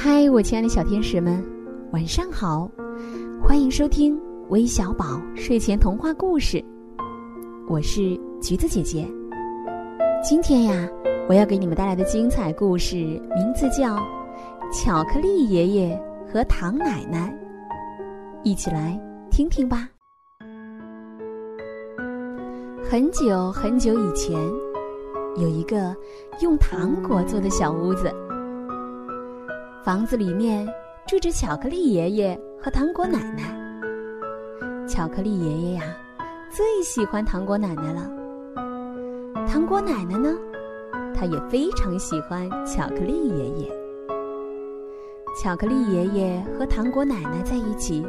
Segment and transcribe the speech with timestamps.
[0.00, 1.44] 嗨，我亲爱的小天使们，
[1.90, 2.70] 晚上好！
[3.42, 4.16] 欢迎收听
[4.48, 6.64] 微小宝睡前童话故事，
[7.68, 9.04] 我是橘子姐姐。
[10.22, 10.88] 今天呀，
[11.28, 13.96] 我要给你们带来的精彩故事名字叫
[14.72, 16.00] 《巧克力爷爷
[16.32, 17.36] 和糖奶奶》，
[18.44, 18.96] 一起来
[19.32, 19.88] 听听吧。
[22.88, 24.38] 很久很久以前，
[25.38, 25.92] 有一个
[26.40, 28.14] 用糖果做的小屋子。
[29.88, 30.68] 房子里面
[31.06, 33.44] 住着巧克力爷爷和糖果奶奶。
[34.86, 35.82] 巧克力爷爷呀，
[36.50, 38.06] 最喜欢糖果奶奶了。
[39.48, 40.36] 糖果奶奶呢，
[41.14, 43.72] 她也非常喜欢巧克力爷爷。
[45.42, 48.06] 巧克力爷爷和糖果奶奶在一起，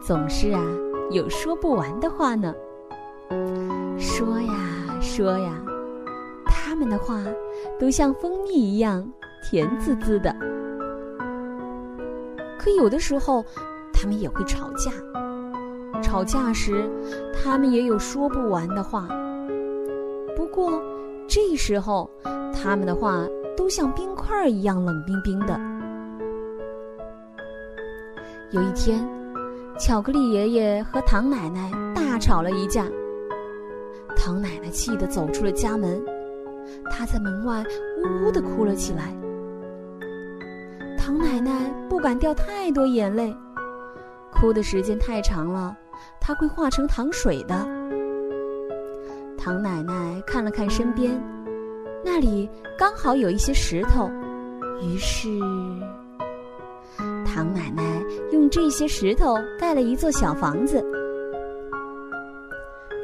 [0.00, 0.64] 总是啊
[1.10, 2.54] 有说不完的话呢。
[3.98, 4.54] 说呀
[5.02, 5.52] 说呀，
[6.46, 7.22] 他们的话
[7.78, 9.06] 都像蜂蜜一样
[9.44, 10.34] 甜滋滋的。
[12.60, 13.42] 可有的时候，
[13.90, 14.92] 他们也会吵架。
[16.02, 16.86] 吵架时，
[17.32, 19.08] 他们也有说不完的话。
[20.36, 20.78] 不过，
[21.26, 22.10] 这时候，
[22.52, 23.26] 他们的话
[23.56, 25.58] 都像冰块一样冷冰冰的。
[28.50, 29.08] 有一天，
[29.78, 32.84] 巧克力爷爷和糖奶奶大吵了一架。
[34.14, 35.98] 糖奶奶气得走出了家门，
[36.90, 37.64] 她在门外
[38.04, 39.16] 呜呜的哭了起来。
[41.10, 43.36] 唐奶奶不敢掉太多眼泪，
[44.30, 45.76] 哭的时间太长了，
[46.20, 47.66] 她会化成糖水的。
[49.36, 51.20] 唐奶奶看了看身边，
[52.04, 54.08] 那里刚好有一些石头，
[54.80, 55.28] 于是，
[57.26, 57.82] 唐奶奶
[58.30, 60.80] 用这些石头盖了一座小房子。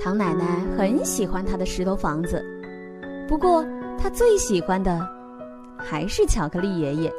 [0.01, 2.41] 唐奶奶很喜欢她的石头房子，
[3.27, 3.67] 不过
[3.99, 5.05] 她最喜欢的
[5.77, 7.12] 还是巧克力爷爷。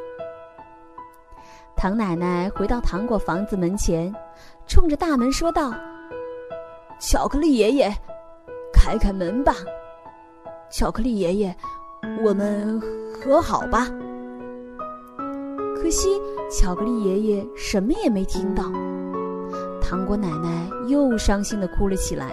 [1.78, 4.12] 糖奶奶回到糖果房子门前，
[4.66, 5.72] 冲着大门说道
[6.98, 7.88] ：“巧克力爷爷，
[8.72, 9.54] 开开门吧！
[10.72, 11.56] 巧克力爷爷，
[12.24, 12.80] 我们
[13.14, 13.86] 和好吧。”
[15.80, 16.20] 可惜，
[16.50, 18.64] 巧克力爷爷什么也没听到。
[19.80, 22.32] 糖果奶奶又伤心的哭了起来。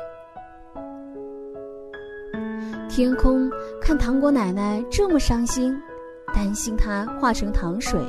[2.89, 3.47] 天空
[3.79, 5.79] 看糖果奶奶这么伤心，
[6.33, 8.01] 担心她化成糖水。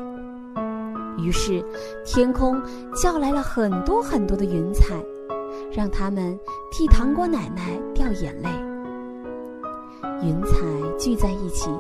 [1.18, 1.64] 于是，
[2.04, 2.60] 天空
[2.94, 4.94] 叫来了很多很多的云彩，
[5.72, 6.38] 让他们
[6.70, 8.48] 替糖果奶奶掉眼泪。
[10.22, 10.56] 云彩
[10.98, 11.70] 聚在一起，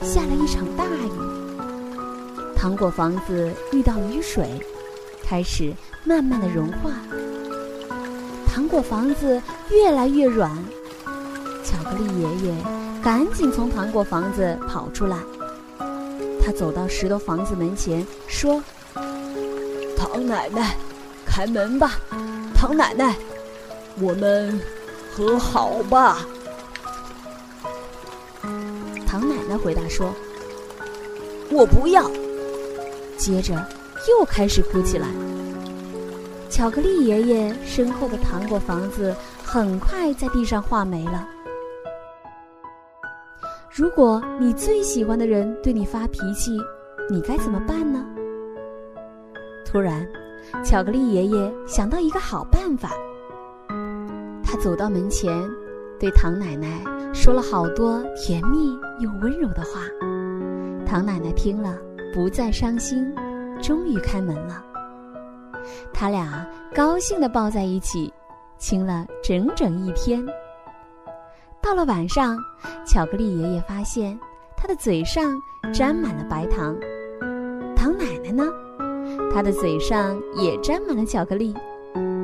[0.00, 2.56] 下了一场大雨。
[2.56, 4.48] 糖果房子遇到雨水，
[5.22, 5.72] 开始
[6.04, 6.90] 慢慢的融化。
[8.46, 10.50] 糖果房子越来越软，
[11.64, 12.54] 巧克力爷爷
[13.02, 15.16] 赶紧从糖果房子跑出来。
[16.40, 18.62] 他走到石头房子门前，说
[19.96, 20.76] ：“糖奶奶，
[21.26, 21.98] 开门吧！
[22.54, 23.14] 糖奶奶，
[24.00, 24.60] 我们
[25.12, 26.26] 和好吧。”
[29.06, 30.12] 糖奶奶回答说
[31.50, 32.10] ：“我不要。”
[33.18, 33.54] 接着
[34.08, 35.08] 又开始哭起来。
[36.48, 41.28] 巧克力爷爷身后的糖果房子很快在地上化没了。
[43.78, 46.50] 如果你最喜欢的人对你发脾气，
[47.08, 48.04] 你该怎么办呢？
[49.64, 50.04] 突然，
[50.64, 52.90] 巧克力爷爷想到一个好办法。
[54.42, 55.48] 他走到门前，
[55.96, 56.82] 对唐奶奶
[57.14, 59.82] 说了好多甜蜜又温柔的话。
[60.84, 61.78] 唐奶奶听了，
[62.12, 63.14] 不再伤心，
[63.62, 64.60] 终于开门了。
[65.94, 66.44] 他俩
[66.74, 68.12] 高兴地抱在一起，
[68.58, 70.26] 亲了整整一天。
[71.60, 72.38] 到了晚上，
[72.86, 74.18] 巧克力爷爷发现
[74.56, 75.36] 他的嘴上
[75.72, 76.74] 沾满了白糖，
[77.76, 78.44] 糖奶奶呢，
[79.32, 81.54] 她的嘴上也沾满了巧克力，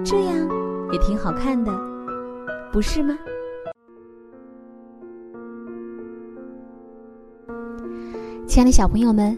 [0.04, 0.48] 这样
[0.92, 1.72] 也挺好看的，
[2.72, 3.18] 不是吗？
[8.46, 9.36] 亲爱的小朋友们，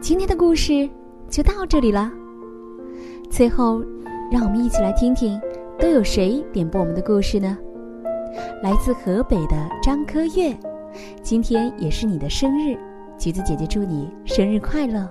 [0.00, 0.88] 今天的故事
[1.28, 2.10] 就到这里了。
[3.30, 3.82] 最后，
[4.30, 5.40] 让我们一起来听听
[5.78, 7.56] 都有谁点播我们的故事呢？
[8.62, 10.56] 来自河北的张科月，
[11.22, 12.76] 今天也是你的生日，
[13.18, 15.08] 橘子姐姐祝你生日快乐。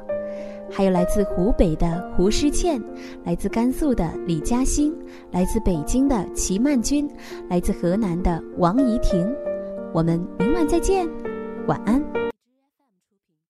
[0.69, 2.81] 还有来自湖北的胡诗倩，
[3.23, 4.93] 来自甘肃的李嘉欣，
[5.31, 7.09] 来自北京的齐曼君，
[7.49, 9.33] 来自河南的王怡婷。
[9.93, 11.07] 我们明晚再见，
[11.67, 12.26] 晚安。